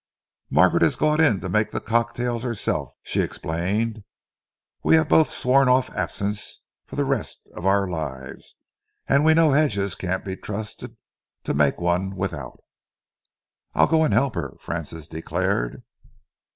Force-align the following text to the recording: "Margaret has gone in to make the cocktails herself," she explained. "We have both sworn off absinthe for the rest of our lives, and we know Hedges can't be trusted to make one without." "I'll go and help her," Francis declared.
"Margaret 0.49 0.81
has 0.81 0.95
gone 0.95 1.21
in 1.23 1.41
to 1.41 1.47
make 1.47 1.69
the 1.69 1.79
cocktails 1.79 2.41
herself," 2.41 2.95
she 3.03 3.19
explained. 3.21 4.03
"We 4.81 4.95
have 4.95 5.07
both 5.07 5.29
sworn 5.29 5.69
off 5.69 5.91
absinthe 5.91 6.41
for 6.87 6.95
the 6.95 7.05
rest 7.05 7.47
of 7.55 7.67
our 7.67 7.87
lives, 7.87 8.55
and 9.07 9.23
we 9.23 9.35
know 9.35 9.51
Hedges 9.51 9.93
can't 9.93 10.25
be 10.25 10.35
trusted 10.35 10.97
to 11.43 11.53
make 11.53 11.79
one 11.79 12.15
without." 12.15 12.61
"I'll 13.75 13.85
go 13.85 14.03
and 14.03 14.11
help 14.11 14.33
her," 14.33 14.55
Francis 14.59 15.07
declared. 15.07 15.83